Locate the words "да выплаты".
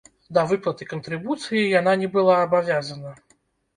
0.37-0.87